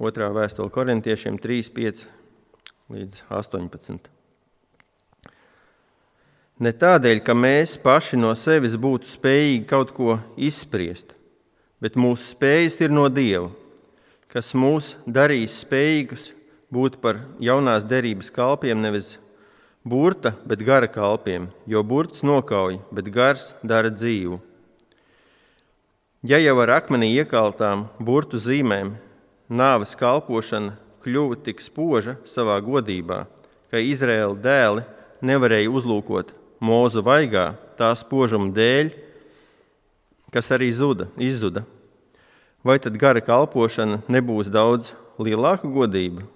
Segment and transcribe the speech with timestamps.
[0.00, 2.06] otrā vēstule korintiešiem 3, 5
[2.90, 4.08] līdz 18.
[6.60, 11.14] Ne tādēļ, ka mēs paši no sevis būtu spējīgi kaut ko izspriest,
[11.80, 13.48] bet mūsu spējas ir no Dieva,
[14.32, 16.30] kas mūs darīs spējīgus
[16.72, 19.14] būt par jaunās derības kalpiem, nevis
[19.84, 24.40] burta, bet gara kalpiem, jo burts nokauj, bet gars dara dzīvu.
[26.20, 28.92] Ja jau ar akmenī iekaltām burtu zīmēm
[29.50, 33.24] nāves kalpošana kļuva tik spoža savā godībā,
[33.70, 34.84] ka Izraēla dēli
[35.26, 38.92] nevarēja uzlūkot mūzu vaigā, tā spožuma dēļ,
[40.30, 41.64] kas arī zuda, izzuda.
[42.62, 46.26] Vai tad gara kalpošana nebūs daudz lielāka godība?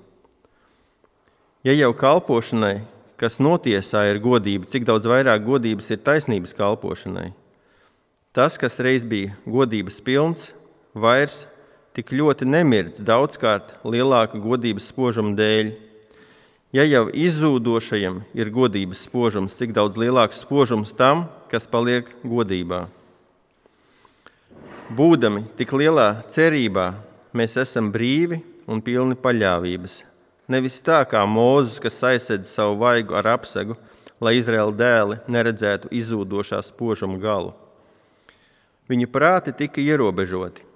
[1.65, 2.83] Ja jau kalpošanai,
[3.21, 7.31] kas notiesā ir godība, cik daudz vairāk godības ir taisnības kalpošanai?
[8.35, 10.49] Tas, kas reiz bija godības pilns,
[10.97, 11.45] vairs
[11.95, 15.71] tik ļoti nemirds daudzkārt lielāka godības spožuma dēļ.
[16.75, 22.89] Ja jau izzūdošajam ir godības spožums, cik daudz lielāks spožums tam, kas paliek godībā.
[24.91, 26.91] Būdami tik lielā cerībā,
[27.31, 30.03] mēs esam brīvi un pilni paļāvības.
[30.51, 33.79] Nevis tā kā Mozus, kas aizsedz savu vaigu ar apsegu,
[34.21, 37.55] lai Izraēla dēli neredzētu izzūdošā spožuma galu.
[38.91, 40.67] Viņu prāti tika ierobežoti,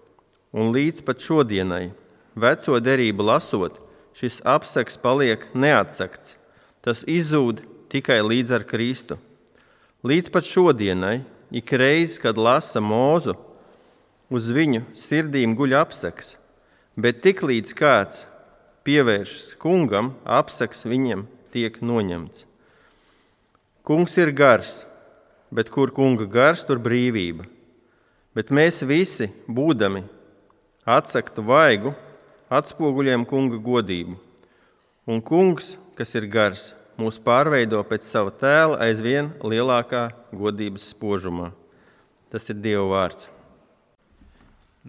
[0.52, 1.90] un līdz pat šodienai,
[2.38, 3.78] veco derību lasot,
[4.16, 6.36] šis apsaks paliek neatsakts.
[6.82, 9.18] Tas izzūd tikai līdz ar Kristu.
[10.06, 13.34] Līdz pat šodienai, ik reiz, kad lasa mūzu,
[14.30, 16.36] uz viņu sirdīm guļ apsaks,
[16.96, 18.24] bet tiklīdz kāds
[18.86, 22.46] pievēršas kungam, apsaks viņam tiek noņemts.
[23.88, 24.84] Kungs ir gars,
[25.50, 27.46] bet kur kunga gars, tur brīvība.
[28.36, 30.04] Bet mēs visi, būdami
[30.88, 31.92] atsaktu vaigu,
[32.48, 34.16] atspoguļojam kunga godību.
[35.08, 41.52] Un kungs, kas ir gars, mūs pārveido pēc sava tēla aizvien lielākā godības spožumā.
[42.32, 43.28] Tas ir Dieva vārds.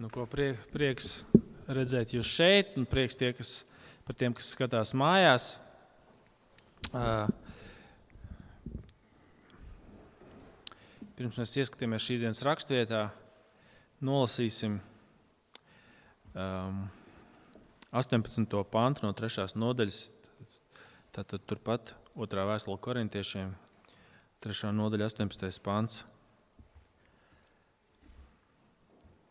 [0.00, 1.20] Nu, ko prie, prieks
[1.68, 3.62] redzēt jūs šeit, un prieks tie, kas,
[4.08, 5.54] par tiem, kas skatās mājās.
[6.90, 7.28] Uh,
[11.16, 13.08] pirms mēs ieskatāmies šīs dienas raksturvietā,
[14.04, 14.80] nolasīsim
[16.34, 16.84] um,
[17.92, 18.46] 18.
[18.70, 19.48] pantu no 3.
[19.58, 19.98] nodaļas,
[21.14, 22.44] tātad turpat 2.
[22.50, 23.52] vēstule korintiešiem,
[24.44, 24.70] 3.
[24.76, 25.60] nodaļa, 18.
[25.64, 26.04] pants.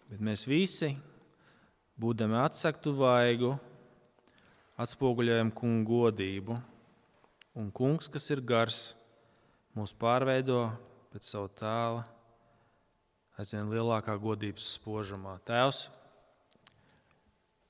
[0.09, 0.95] Bet mēs visi,
[2.01, 3.53] būdami atsaktu vaigu,
[4.79, 6.55] atspoguļojam kungu godību,
[7.59, 8.79] un kungs, kas ir gars,
[9.77, 10.65] mūs pārveido
[11.13, 12.01] pēc savu tēlu
[13.39, 15.37] aizvien lielākā godības spožumā.
[15.47, 15.85] Tēvs,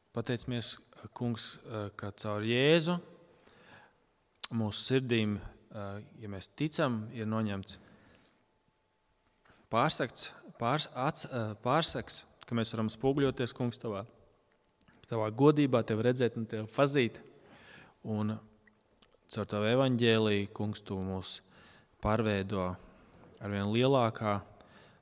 [0.09, 0.77] Pateicamies,
[1.13, 1.59] Kungs,
[1.95, 2.95] ka caur Jēzu
[4.57, 5.35] mūsu sirdīm,
[6.17, 7.77] ja mēs ticam, ir noņemts
[9.69, 11.27] pārsakts, pārs, ats,
[11.61, 14.01] pārsaks, ka mēs varam spoguļoties, Kungs, tavā,
[15.11, 17.21] tavā godībā, tevi redzēt un tevi pazīt.
[18.01, 18.33] Un
[19.29, 21.35] caur tavu evaņģēlīju, Kungs, tu mūs
[22.01, 22.71] pārveido
[23.37, 24.39] ar vien lielākā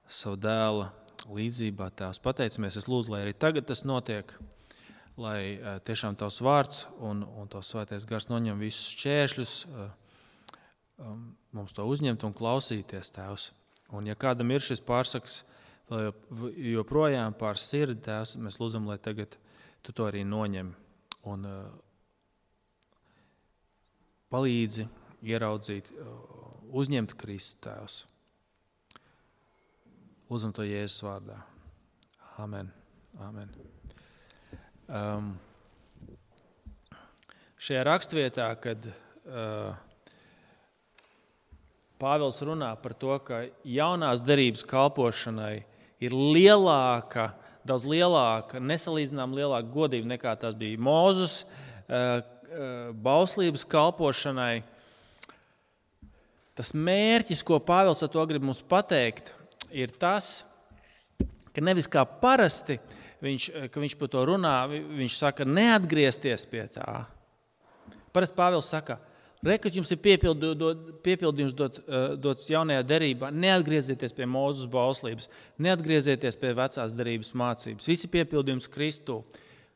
[0.03, 0.91] savu dēla
[1.31, 1.90] līdzībā.
[1.96, 4.35] Tēvs, pateicamies, es lūdzu, lai arī tagad tas notiek
[5.17, 9.88] lai uh, tiešām tavs vārds un, un tavs svētais gars noņem visus šķēršļus, uh,
[11.01, 11.23] um,
[11.57, 13.51] mums to uzņemt un klausīties, Tēvs.
[13.95, 15.41] Un, ja kādam ir šis pārsaks,
[15.88, 19.38] joprojām pār sirdi, Tēvs, mēs lūdzam, lai tagad
[19.85, 20.73] tu to arī noņem
[21.31, 21.69] un uh,
[24.34, 24.88] palīdzi
[25.28, 25.89] ieraudzīt,
[26.67, 28.01] uzņemt Kristu Tēvs.
[30.28, 31.39] Lūdzam to Jēzus vārdā.
[32.44, 32.72] Amen.
[33.23, 33.76] Amen.
[34.87, 35.33] Um,
[37.59, 39.75] šajā raksturvietā, kad uh,
[41.99, 45.65] Pāvils runā par to, ka jaunās derības kalpošanai
[45.99, 47.33] ir lielāka,
[47.67, 54.61] daudz lielāka, nesalīdzināmā lielāka godība nekā tas bija Mozus uh, uh, bauslības kalpošanai.
[56.55, 59.33] Tas mērķis, ko Pāvils ar to grib mums pateikt,
[59.67, 60.45] ir tas,
[61.51, 66.46] ka nevis kā parasti uh, viņš, eh, ka viņš par to runā, viņš saka, neatgriezties
[66.49, 67.05] pie tā.
[68.14, 68.99] Parasti Pāvils saka,
[69.46, 73.29] Rekat jums ir piepildu, dot, piepildījums dot, uh, dots jaunajā derībā.
[73.29, 75.29] Neatgriezieties pie mūzes bauslības,
[75.61, 77.85] neatgriezieties pie vecās derības mācības.
[77.85, 79.22] Visi piepildījums Kristū.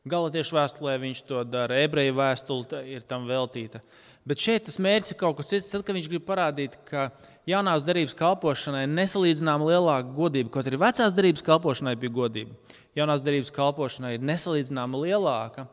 [0.09, 3.83] Galatiešu vēstulē viņš to dara, ebreju vēstule ir tam veltīta.
[4.25, 5.69] Bet šeit tas mērķis ir kaut kas cits.
[5.69, 7.11] Tad, kad viņš grib parādīt, ka
[7.49, 13.23] jaunās derības kalpošanai ir nesalīdzināma lielāka godība, kaut arī vecās derības kalpošanai bija godība jaunās
[13.23, 15.67] derības kalpošanai ir nesalīdzināma lielāka.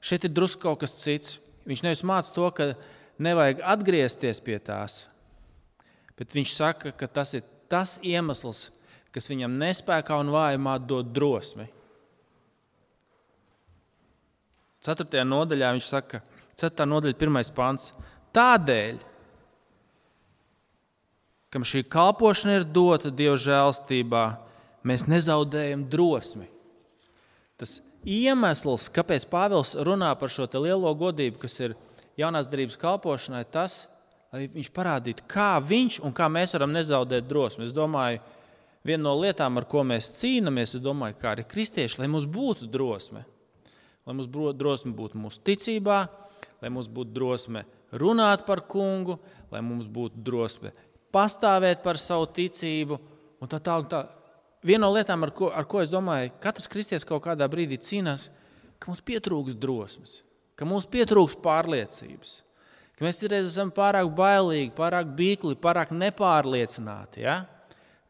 [0.00, 1.38] Šeit ir drusku kaut kas cits.
[1.68, 2.70] Viņš nevis māca to, ka
[3.20, 5.04] nevajag atgriezties pie tās,
[6.16, 8.70] bet viņš saka, ka tas ir tas iemesls,
[9.12, 11.68] kas viņam nespējā un vājumā dod drosmi.
[14.80, 16.22] Ceturtajā nodaļā viņš saka,
[16.56, 16.86] 4.
[16.88, 17.52] nodaļa, 1.
[17.56, 17.90] pāns.
[18.36, 18.96] Tādēļ,
[21.50, 24.24] kam šī kalpošana ir dota Dieva žēlstībā,
[24.86, 26.46] mēs nezaudējam drosmi.
[27.60, 31.76] Tas iemesls, kāpēc Pāvils runā par šo lielo godību, kas ir
[32.20, 33.88] jaunās darbības kalpošanai, tas,
[34.32, 37.66] lai viņš parādītu, kā viņš un kā mēs varam nezaudēt drosmi.
[37.66, 38.22] Es domāju,
[38.86, 42.70] viena no lietām, ar ko mēs cīnāmies, ir, domāju, kā arī kristieši, lai mums būtu
[42.70, 43.26] drosme.
[44.06, 45.98] Lai mums būtu drosme būt mūsu ticībā,
[46.62, 49.18] lai mums būtu drosme runāt par kungu,
[49.50, 50.70] lai mums būtu drosme
[51.14, 52.98] pastāvēt par savu ticību.
[53.40, 54.04] Un tā, tā, un tā.
[54.66, 58.28] Viena no lietām, ar ko, ar ko es domāju, katrs kristietis kaut kādā brīdī cīnās,
[58.80, 60.18] ka mums pietrūks drosmes,
[60.56, 62.34] ka mums pietrūks pārliecības,
[62.96, 67.24] ka mēs reiz esam pārāk bailīgi, pārāk bīkli, pārāk nepārliecināti.
[67.24, 67.38] Ja?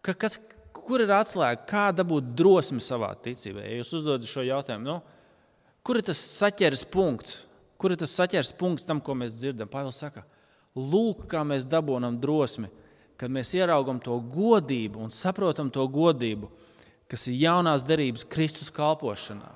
[0.02, 0.41] Ka, kas,
[0.75, 3.62] kur ir atslēga, kā dabūt drosmi savā ticībā?
[3.62, 4.99] Ja jūs uzdodat šo jautājumu, nu,
[5.87, 7.44] kur ir tas saķers punkts,
[7.79, 9.70] kur ir tas saķers punkts tam, ko mēs dzirdam?
[9.70, 10.26] Pāvils saka,
[10.75, 12.70] lūk, kā mēs dabūjam drosmi
[13.21, 16.49] kad mēs ieraugam to godību un saprotam to godību,
[17.11, 19.51] kas ir jaunās derības Kristus kalpošanā.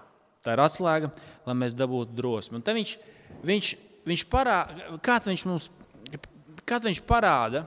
[0.45, 1.09] Tā ir atslēga,
[1.47, 2.61] lai mēs dabūtu drosmi.
[2.61, 2.93] Un viņš,
[3.47, 3.71] viņš,
[4.05, 5.71] viņš parāda, kā viņš mums
[6.69, 7.65] kā viņš parāda,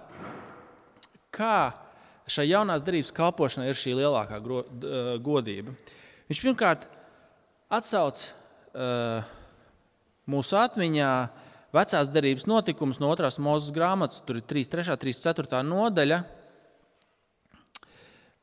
[1.33, 1.71] kā
[2.29, 4.63] šai jaunās darbības kalpošanai ir šī lielākā gro,
[5.23, 5.73] godība.
[6.29, 6.85] Viņš pirmkārt
[7.73, 9.25] atsauc uh,
[10.29, 11.46] mūsu atmiņā uh,
[11.77, 16.19] vecās derības notikumus no otrās mūzes grāmatas, tur ir 3, 3, 3, 4 nodaļa.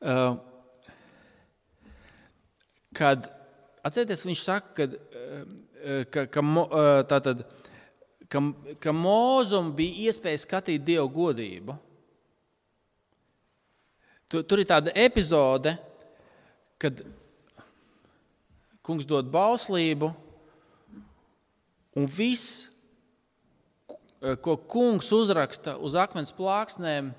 [0.05, 0.35] Uh,
[2.95, 3.29] kad
[3.85, 7.41] atcerieties, viņš saka, kad, uh, ka, ka, uh, tātad,
[8.29, 8.43] ka,
[8.83, 11.79] ka mūzum bija iespēja skatīt dievu godību.
[14.29, 15.75] Tur, tur ir tāda epizode,
[16.81, 17.01] kad
[18.85, 20.11] kungs dod bauslību,
[21.95, 22.74] un viss Eh,
[24.41, 27.13] ko kungs uzraksta uz akmens plāksnēm,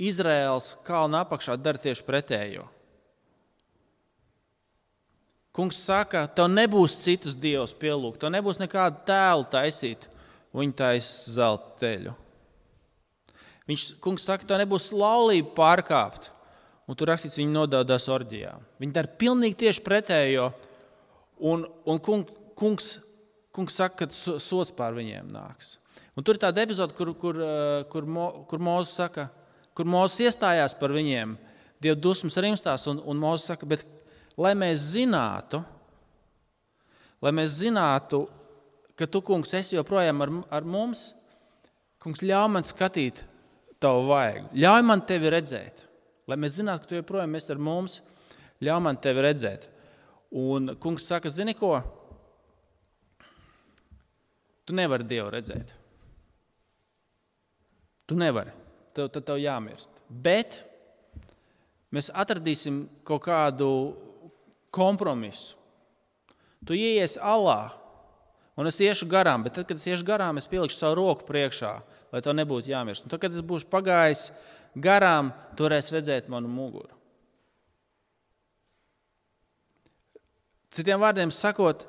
[0.00, 2.64] Izraels kalna apakšā dara tieši pretējo.
[5.52, 10.06] Kungs saka, tev nebūs citus dievus pielūgt, tev nebūs nekādu tēlu taisīt,
[10.56, 12.14] viņa taisa zelta teļu.
[13.68, 16.30] Viņš, kungs saka, tev nebūs laulība pārkāpt,
[16.88, 18.54] un tur rakstīts, viņi nododās orģijā.
[18.80, 20.48] Viņi dara pilnīgi tieši pretējo,
[21.52, 22.90] un, un kungs, kungs,
[23.52, 25.76] kungs saka, ka sots pār viņiem nāks.
[26.12, 28.04] Un tur ir tāda epizode, kur, kur, eh, kur,
[28.48, 29.30] kur Mozus saka,
[29.76, 31.38] kur Mozus iestājās par viņiem,
[31.82, 33.80] Dieva dusmas rimstās, un, un Mozus saka, bet
[34.38, 35.62] lai mēs zinātu,
[37.24, 38.26] lai mēs zinātu,
[38.94, 40.30] ka tu, kungs, esi joprojām ar,
[40.60, 41.08] ar mums,
[42.02, 43.24] kungs, ļauj man skatīt
[43.82, 45.88] tavu vaigu, ļauj man tevi redzēt.
[46.30, 47.98] Lai mēs zinātu, ka tu joprojām esi ar mums,
[48.62, 49.66] ļauj man tevi redzēt.
[50.38, 51.74] Un kungs saka, zini ko?
[54.62, 55.74] Tu nevari Dievu redzēt.
[58.06, 58.52] Tu nevari.
[58.92, 59.88] Tev, tad tev jāmirst.
[60.08, 60.58] Bet
[61.94, 63.68] mēs atradīsim kaut kādu
[64.74, 65.56] kompromisu.
[66.66, 67.72] Tu ieies alā,
[68.54, 71.72] un es iešu garām, bet tad, kad es iešu garām, es pielikšu savu roku priekšā,
[72.14, 73.06] lai tev nebūtu jāmirst.
[73.06, 74.28] Un tad, kad es būšu pagājis
[74.78, 76.94] garām, tu varēsi redzēt manu muguru.
[80.72, 81.82] Citiem vārdiem sakot,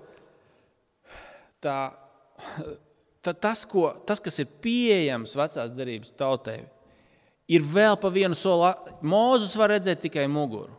[1.63, 1.93] tā
[3.31, 6.65] tas, ko, tas, kas ir pieejams vecās derības tautai,
[7.47, 8.73] ir vēl pa vienu soli.
[8.99, 10.73] Mūzus var redzēt tikai muguru.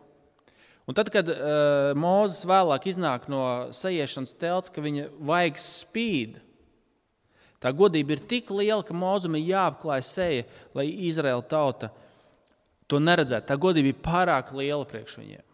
[0.84, 6.36] Un tad, kad uh, Mozus vēlāk iznāk no sajiešanas telts, ka viņa vaigs spīd,
[7.56, 10.44] tā godība ir tik liela, ka Mozum ir jāapklāj seja,
[10.76, 11.88] lai Izraēla tauta
[12.84, 13.48] to neredzētu.
[13.48, 15.44] Tā godība ir pārāk liela priekš viņiem.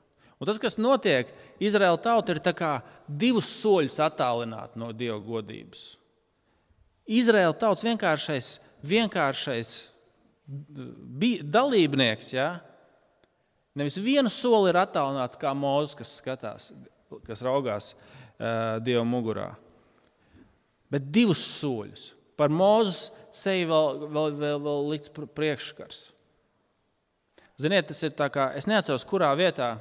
[0.41, 1.31] Un tas, kas notiek,
[1.63, 2.43] Izraēla tauta ir
[3.07, 6.01] divus soļus attālināta no Dieva godības.
[7.11, 9.73] Izraēla tauts vienkāršais, vienkāršais
[11.51, 12.33] dalībnieks.
[12.35, 12.53] Ja?
[13.79, 16.71] Nevis vienu soli ir attālināts kā mūzis, kas skatās,
[17.27, 19.51] kas raugās uh, Dieva mugurā,
[20.91, 22.13] bet divus soļus.
[22.41, 25.99] Par mūzu seju vēl, vēl, vēl, vēl likts priekšskars.
[27.61, 29.75] Ziniet, tas ir tā kā es neatceros, kurā vietā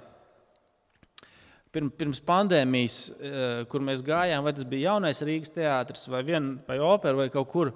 [1.69, 6.79] Pirms, pandēmijas, eh, kur mēs gājām, vai tas bija jaunais Rīgas teātris, vai, vien, vai
[6.81, 7.73] opera, vai kaut kur,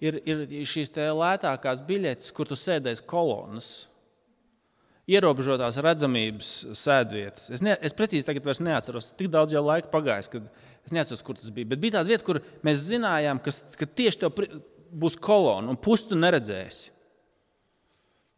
[0.00, 3.88] ir, ir šīs lētākās biļetes, kur tu sēdēsi kolonas.
[5.04, 7.50] Ierobežotās redzamības sēdvietas.
[7.52, 10.48] Es, ne, es precīzi tagad neatceros, tik daudz jau laika pagājis, kad,
[10.84, 14.20] Es nezinu, kur tas bija, bet bija tāda vieta, kur mēs zinājām, kas, ka tieši
[14.20, 14.42] tev
[14.92, 16.90] būs kolona un pustu neredzēsi.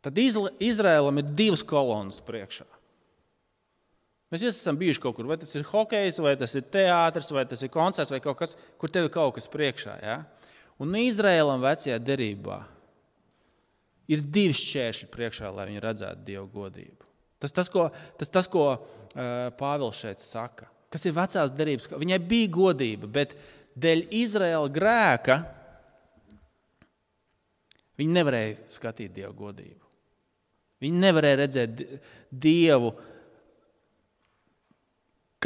[0.06, 2.68] Tad Izraēlam ir divas kolonas priekšā.
[4.32, 7.60] Mēs esam bijuši kaut kur, vai tas ir hokejs, vai tas ir teātris, vai tas
[7.62, 9.94] ir koncerts, vai kaut kas, kur tev ir kaut kas priekšā.
[10.02, 10.16] Ja?
[10.82, 12.58] Un Izraēlam vecajā derībā
[14.10, 17.06] ir divi šķēršļi priekšā, lai viņi redzētu dievu godību.
[17.42, 17.86] Tas tas, ko,
[18.18, 18.80] tas, tas, ko uh,
[19.58, 20.66] Pāvils šeit saka.
[20.90, 21.90] Kas ir vecās derības?
[21.94, 23.34] Viņai bija godība, bet
[23.78, 25.40] dēļ Izraēla grēka
[28.00, 29.82] viņi nevarēja skatīt dievu godību.
[30.82, 31.82] Viņi nevarēja redzēt
[32.30, 32.92] dievu,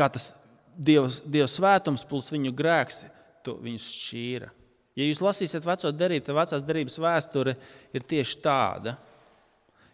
[0.01, 0.31] kā tas
[0.77, 3.05] dievs, dievs svētums plus viņu grēks
[3.45, 4.51] viņus šķīra.
[4.99, 7.55] Ja jūs lasīsiet veco derību, tad vecās derības vēsture
[7.97, 8.97] ir tieši tāda.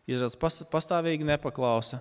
[0.07, 0.39] Izraels
[0.71, 2.01] pastāvīgi nepaklausa,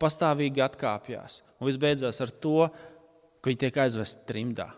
[0.00, 1.42] pastāvīgi atkāpjas.
[1.58, 2.68] Un viss beidzās ar to,
[3.40, 4.70] ka viņi tiek aizvesti trimdā.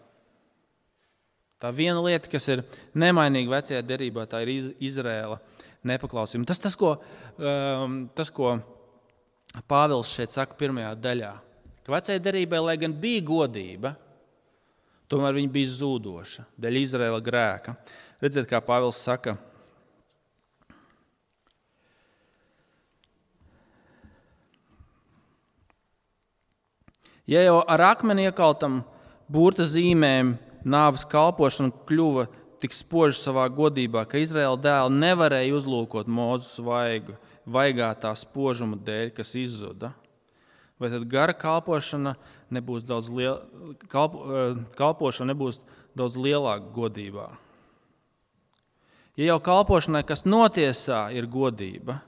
[1.59, 2.63] Tā viena lieta, kas ir
[2.99, 5.41] nemainīga vecajā derībā, tā ir Izraela
[5.87, 6.47] nepaklausība.
[6.47, 6.97] Tas, tas, ko,
[7.39, 8.57] um, tas, ko
[9.67, 11.33] Pāvils šeit saka pirmajā daļā,
[11.89, 13.95] ka vecajai derībai, lai gan bija godība,
[15.09, 17.73] tomēr viņa bija zūdoša dēļ Izraela grēka.
[18.21, 19.39] Redziet, kā Pāvils saka.
[27.25, 28.83] Ja jau ar akmeni iekaltam
[29.25, 30.35] burta zīmēm
[30.69, 32.27] nāves kalpošana kļuva
[32.61, 37.17] tik spoži savā godībā, ka Izraēla dēli nevarēja uzlūkot Mozus vaigu,
[37.49, 39.95] vaigā tā spožuma dēļ, kas izzuda.
[40.79, 42.15] Vai tad gara kalpošana
[42.55, 43.41] nebūs daudz, liel,
[43.91, 45.61] kalpo, eh, kalpošana nebūs
[45.99, 47.29] daudz lielāka godībā?
[49.19, 51.99] Ja jau kalpošanai, kas notiesā, ir godība,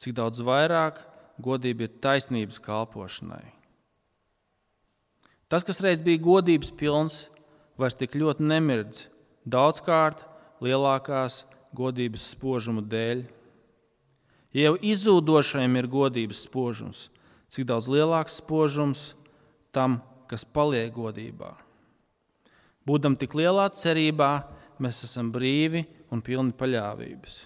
[0.00, 1.02] cik daudz vairāk
[1.36, 3.52] godība ir taisnības kalpošanai?
[5.52, 7.28] Tas, kas reiz bija godības pilns,
[7.76, 9.10] vairs tik ļoti nemirdz,
[9.44, 10.24] daudzkārt
[10.64, 11.42] lielākās
[11.76, 13.26] godības spožuma dēļ.
[14.56, 17.10] Ja jau izzūdošajam ir godības spožums,
[17.52, 19.12] cik daudz lielāks spožums
[19.74, 21.52] tam, kas paliek godībā.
[22.88, 24.32] Būdam tik lielā cerībā,
[24.82, 27.42] mēs esam brīvi un pilni paļāvības.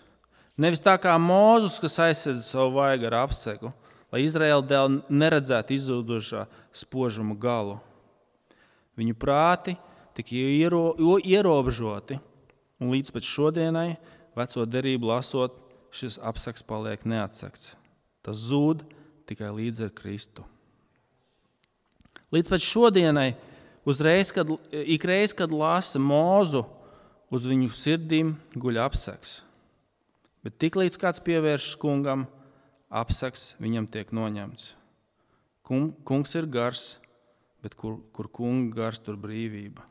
[0.56, 3.74] Nevis tā kā Mozus, kas aizsēdz savu vaigu ar apsegu,
[4.08, 7.76] lai Izraēla dēļ neredzētu izzūdošā spožuma galu.
[8.96, 9.76] Viņu prāti
[10.16, 12.16] tika iero, ierobežoti,
[12.80, 13.90] un līdz pat šodienai,
[14.38, 15.58] veco derību lasot,
[15.92, 17.74] šis apsaks paliek neatsakts.
[18.24, 18.86] Tas zūd
[19.28, 20.44] tikai līdz ar Kristu.
[22.34, 23.30] Līdz pat šodienai,
[23.86, 26.64] uzreiz, kad, ikreiz, kad lasa mūzu,
[27.30, 29.40] uz viņu sirdīm guļ apsaks.
[30.46, 32.26] Bet tiklīdz kāds pievēršas kungam,
[32.90, 34.74] apsaks viņam tiek noņemts.
[35.66, 36.84] Kungs ir gars,
[37.62, 39.82] bet kur, kur kunga gars, tur brīvība.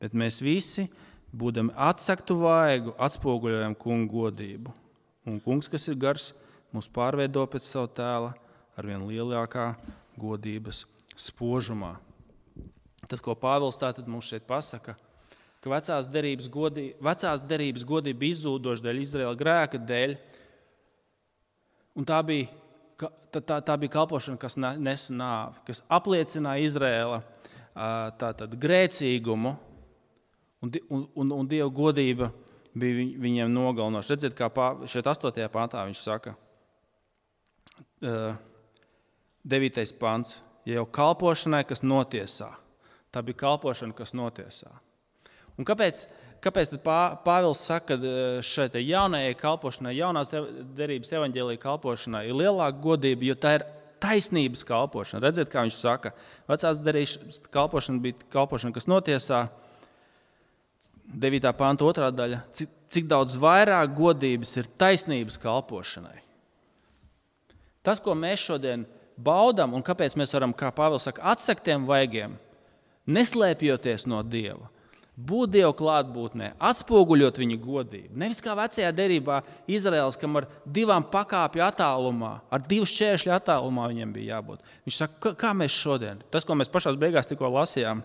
[0.00, 0.88] Bet mēs visi,
[1.32, 4.74] būdami atsaktu vaigu, atspoguļojam kungu godību.
[5.28, 6.30] Un kungs, kas ir gars,
[6.74, 8.34] mūs pārveido pēc sava tēla
[8.80, 9.74] ar vien lielākā
[10.20, 10.84] godības
[11.20, 11.98] spožumā.
[13.08, 14.96] Tas, ko Pāvils tātad mums šeit pasaka,
[15.60, 20.14] ka vecās derības, godī, vecās derības godība izzūdoša dēļ Izraēla grēka dēļ,
[22.00, 22.48] un tā bija,
[23.32, 27.22] tā, tā, tā bija kalpošana, kas nes nāvi, kas apliecināja Izraēla
[28.20, 29.56] tātad, grēcīgumu
[30.60, 32.30] un, un, un, un Dieva godība
[32.76, 34.14] bija viņiem nogalinoša.
[34.14, 35.42] Redziet, kā pā, šeit 8.
[35.52, 36.36] pāntā viņš saka,
[38.06, 38.38] uh,
[39.50, 39.82] 9.
[39.98, 40.38] pāns,
[40.68, 42.52] ja jau kalpošanai, kas notiesā,
[43.10, 44.70] tā bija kalpošana, kas notiesā.
[45.58, 46.04] Un kāpēc,
[46.44, 50.32] kāpēc pā, Pāvils saka, ka šai jaunajai kalpošanai, jaunās
[50.78, 53.66] derības evaņģēlīja kalpošanai ir lielāka godība, jo tā ir
[54.00, 55.24] taisnības kalpošana.
[55.26, 56.14] Redziet, kā viņš saka,
[56.48, 59.48] vecās derības kalpošana bija kalpošana, kas notiesā,
[61.10, 61.50] 9.
[61.58, 66.20] pānta otrā daļa, cik, daudz vairāk godības ir taisnības kalpošanai.
[67.86, 68.84] Tas, ko mēs šodien
[69.24, 72.36] baudām un kāpēc mēs varam, kā Pāvils saka, atsaktiem vaigiem,
[73.10, 74.70] neslēpjoties no Dieva,
[75.16, 78.16] būt Dieva klātbūtnē, atspoguļot viņa godību.
[78.22, 84.16] Nevis kā vecajā derībā Izraels, kam ar divām pakāpju attālumā, ar divu šķēršļu attālumā viņiem
[84.16, 84.66] bija jābūt.
[84.88, 88.04] Viņš saka, kā mēs šodien, tas, ko mēs pašā beigās tikko lasījām,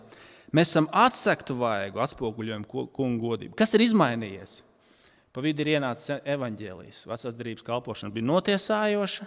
[0.54, 3.56] Mēs esam atsektu vaigu, atspoguļojam kungu godību.
[3.58, 4.60] Kas ir izmainījies?
[5.34, 7.02] Pa vidu ir ienācis evaņģēlijs.
[7.10, 9.26] Vecās derības kalpošana bija notiesājoša.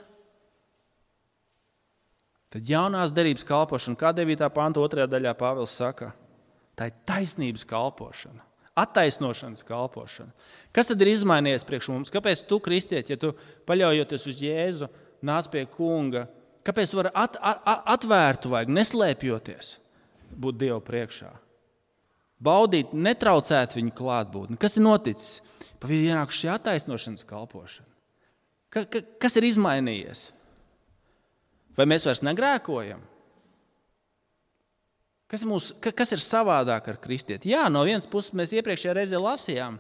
[2.54, 4.48] Tad jaunās derības kalpošana, kā 9.
[4.54, 5.06] pānta 2.
[5.10, 6.14] daļā Pāvils saka,
[6.78, 8.42] tā ir taisnības kalpošana,
[8.80, 10.34] attaisnošanas kalpošana.
[10.74, 12.14] Kas tad ir izmainījies priekš mums?
[12.14, 13.36] Kāpēc tu, kristietis, ja tu
[13.70, 14.90] paļaujoties uz Jēzu,
[15.30, 16.26] nāc pie kunga,
[16.66, 19.78] kāpēc tu vari at, at, atvērtu vajag, neslēpjoties?
[20.36, 21.32] būt Dieva priekšā.
[22.40, 24.58] Baudīt, netraucēt viņu klātbūtni.
[24.60, 25.40] Kas ir noticis?
[25.80, 27.90] Pa vidu ienākuši šī attaisnošanas kalpošana.
[28.72, 30.30] Ka, ka, kas ir izmainījies?
[31.78, 33.04] Vai mēs vairs negrēkojam?
[35.30, 37.52] Kas, mūs, ka, kas ir savādāk ar kristieti?
[37.54, 39.78] Jā, no vienas puses mēs iepriekšējā reizē lasījām,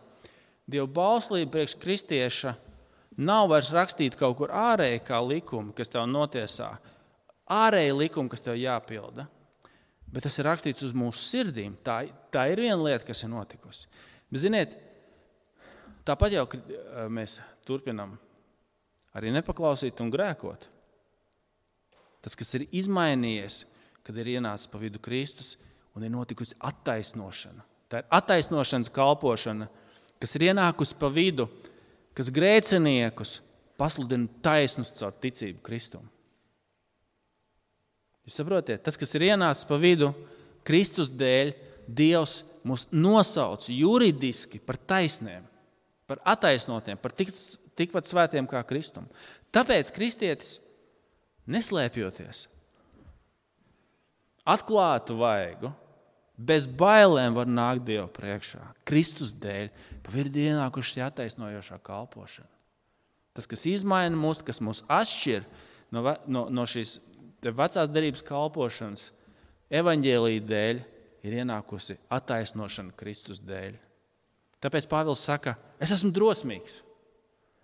[0.69, 2.53] Dieva bauslība priekš kristieša
[3.25, 6.69] nav vairs rakstīta kaut kur ārēji kā likumi, kas tev notiesā.
[7.49, 9.25] Ārēji likumi, kas tev jāpilda.
[10.09, 11.73] Bet tas ir rakstīts uz mūsu sirdīm.
[11.85, 12.03] Tā,
[12.33, 13.89] tā ir viena lieta, kas ir notikusi.
[14.29, 14.75] Bet, ziniet,
[16.05, 16.45] tāpat jau
[17.09, 18.13] mēs turpinām
[19.17, 20.69] arī nepaklausīt un grēkot.
[22.23, 23.63] Tas, kas ir izmainījies,
[24.03, 25.55] kad ir ienācis pa vidu Kristus
[25.95, 27.63] un ir notikusi attaisnošana.
[27.89, 29.69] Tā ir attaisnošanas kalpošana,
[30.21, 31.47] kas ir ienākusi pa vidu,
[32.17, 33.39] kas grēciniekus
[33.79, 36.03] pasludina taisnus caur ticību Kristum.
[38.27, 40.11] Jūs saprotat, tas, kas ir ienācis pa vidu,
[40.67, 41.55] Kristus dēļ,
[41.89, 45.47] Dievs mūs nosauc juridiski par taisniem,
[46.05, 47.31] par attaisnotiem, par tik,
[47.79, 49.07] tikpat svētiem kā Kristum.
[49.55, 50.59] Tāpēc kristietis
[51.49, 52.45] neslēpjoties,
[54.49, 55.71] atklātu vaigu,
[56.39, 58.61] bez bailēm var nākt Dieva priekšā.
[58.87, 59.69] Kristus dēļ,
[60.05, 62.49] pa vidu ienākuši attaisnojošā kalpošana.
[63.35, 65.45] Tas, kas izmaina mūs, kas mūs atšķir
[65.95, 66.97] no, no, no šīs
[67.43, 69.09] vecās derības kalpošanas,
[69.69, 70.81] evaņģēlīja dēļ,
[71.27, 73.75] ir ienākusi attaisnošana Kristus dēļ.
[74.63, 76.81] Tāpēc Pāvils saka, es esmu drosmīgs.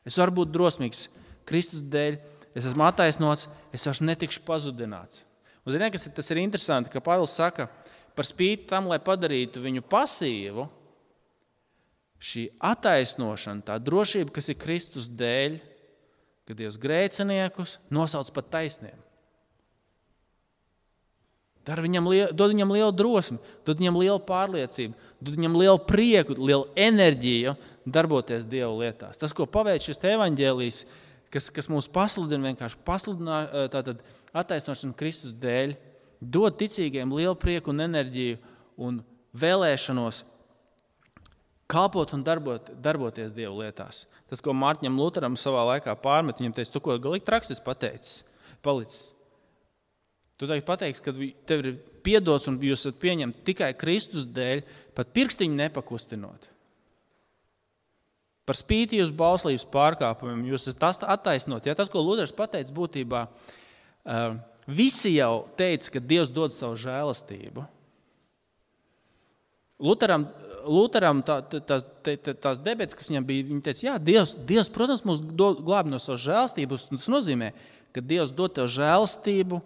[0.07, 1.07] Es varu būt drosmīgs
[1.47, 2.19] Kristus dēļ,
[2.55, 5.23] es esmu attaisnots, es vairs netikšu pazudināts.
[5.65, 7.67] Un, ziniet, kas ir, tas ir interesanti, ka Pāvils saka,
[8.15, 10.67] par spīti tam, lai padarītu viņu pasīvu,
[12.25, 15.57] šī attaisnošana, tā drošība, kas ir Kristus dēļ,
[16.45, 18.97] kad Dievs grēciniekus nosauc par taisniem.
[21.65, 26.67] Viņam liel, dod viņam lielu drosmi, dod viņam lielu pārliecību, dod viņam lielu prieku, lielu
[26.77, 27.55] enerģiju
[27.89, 29.17] darboties Dieva lietās.
[29.17, 30.83] Tas, ko paveic šis evaņģēlijs,
[31.33, 33.41] kas, kas mūs pasludina, vienkārši pasludina
[33.73, 34.03] tātad,
[34.35, 35.75] attaisnošanu Kristus dēļ,
[36.21, 38.39] dod ticīgiem lielu prieku un enerģiju
[38.81, 39.01] un
[39.35, 40.23] vēlēšanos
[41.71, 44.05] kalpot un darbot, darboties Dieva lietās.
[44.29, 48.23] Tas, ko Mārtiņam Lutheram savā laikā pārmet, viņam teica, tu ko galīgi traksis pateicis,
[48.65, 49.11] palicis.
[50.35, 51.13] Tu tagad pateiksi, ka
[51.47, 54.65] tev ir piedots un jūs esat pieņemti tikai Kristus dēļ,
[54.97, 56.49] pat pirkstiņu nepakustinot.
[58.45, 61.65] Par spīti jūsu bauslības pārkāpumiem jūs esat attaisnot.
[61.65, 64.35] Ja tas, ko Luters pateica, būtībā uh,
[64.69, 67.65] visi jau teica, ka Dievs dod savu žēlastību.
[69.81, 70.27] Luteram,
[70.65, 71.83] Luteram tā, tās,
[72.41, 76.23] tās debesis, kas viņam bija, viņa teica, jā, Dievs, Dievs protams, mūs glābj no savas
[76.27, 76.87] žēlastības.
[76.93, 77.49] Tas nozīmē,
[77.97, 79.59] ka Dievs dod tev žēlastību,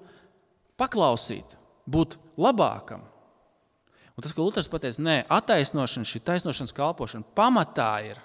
[0.79, 3.03] paklausīt, būt labākam.
[4.15, 8.23] Un tas, ko Luters pateica, nē, attaisnošana, šī taisnošanas kalpošana pamatā ir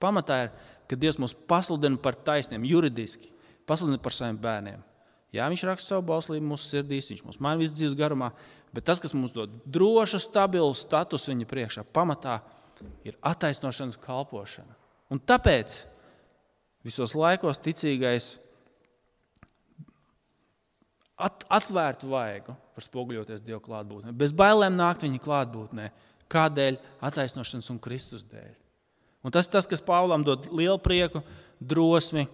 [0.00, 0.54] Pamatā ir,
[0.90, 3.30] ka Dievs mūs pasludina par taisniem, juridiski,
[3.68, 4.80] pasludina par saviem bērniem.
[5.30, 8.32] Jā, viņš raksta savu bauslību mūsu sirdīs, viņš mūs maina visu dzīves garumā,
[8.74, 12.40] bet tas, kas mums dod drošu, stabilu statusu viņa priekšā, pamatā
[13.06, 14.74] ir attaisnošanas kalpošana.
[15.10, 15.84] Un tāpēc
[16.86, 18.32] visos laikos ticīgais
[21.20, 25.90] at, atvērtu vaigu par spoguļoties Dieva klātbūtnē, bez bailēm nākt viņa klātbūtnē.
[26.30, 26.76] Kādēļ?
[27.02, 28.52] Attaisnošanas un Kristus dēļ.
[29.24, 31.22] Un tas ir tas, kas Pāvlam dod lielu prieku,
[31.60, 32.24] drosmi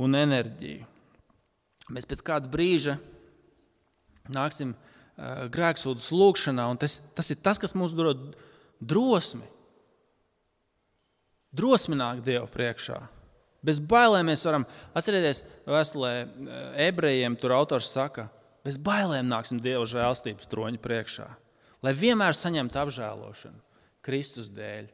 [0.00, 0.86] un enerģiju.
[1.90, 2.96] Mēs pēc kāda brīža
[4.30, 8.32] nāksim uh, grēksūdas lūgšanā, un tas, tas ir tas, kas mums dod
[8.80, 9.44] drosmi.
[11.50, 13.00] Drosmi nāk Dievu priekšā.
[13.66, 14.64] Bez bailēm mēs varam
[14.96, 16.12] atcerēties, vēstulē
[16.86, 18.30] ebrejiem tur autors saka,
[18.64, 21.26] bez bailēm nāksim Dieva žēlstības troņa priekšā,
[21.84, 23.60] lai vienmēr saņemtu apžēlošanu
[24.06, 24.88] Kristus dēļ.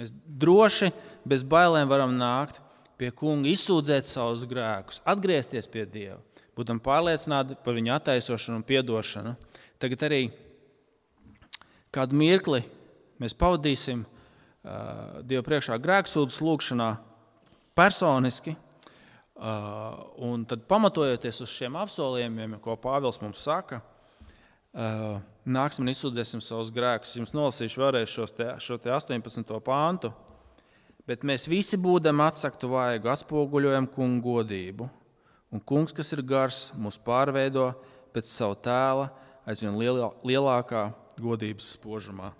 [0.00, 0.90] Mēs droši,
[1.28, 2.58] bez bailēm varam nākt
[2.98, 6.18] pie kunga, izsūdzēt savus grēkus, atgriezties pie Dieva,
[6.58, 9.34] būt pārliecināti par viņa attaisnošanu un atdošanu.
[9.82, 10.22] Tagad arī
[11.94, 12.64] kādu mirkli
[13.22, 16.90] mēs pavadīsim uh, Dieva priekšā grēksūdzes lūgšanā
[17.78, 18.56] personiski.
[19.34, 23.80] Uh, un tad, pamatojoties uz šiem apsolījumiem, ko Pāvils mums saka,
[24.74, 27.14] nāksim un izsūdzēsim savus grēkus.
[27.18, 29.58] Jums nolasīšu vēlreiz te, šo te 18.
[29.64, 30.12] pāntu.
[31.04, 34.88] Bet mēs visi būdami atsaktu vaigu, atspoguļojam kungu godību.
[35.52, 37.68] Un kungs, kas ir gars, mūs pārveido
[38.14, 39.10] pēc savu tēla
[39.46, 40.88] aizvien lielākā
[41.20, 42.32] godības spožumā.